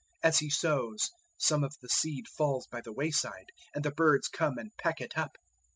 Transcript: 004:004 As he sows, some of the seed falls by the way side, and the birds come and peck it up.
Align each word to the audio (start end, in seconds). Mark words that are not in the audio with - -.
004:004 0.23 0.29
As 0.29 0.39
he 0.39 0.49
sows, 0.49 1.11
some 1.37 1.63
of 1.63 1.75
the 1.79 1.87
seed 1.89 2.27
falls 2.27 2.65
by 2.65 2.81
the 2.81 2.91
way 2.91 3.11
side, 3.11 3.51
and 3.75 3.85
the 3.85 3.91
birds 3.91 4.27
come 4.29 4.57
and 4.57 4.75
peck 4.77 4.99
it 4.99 5.15
up. 5.15 5.37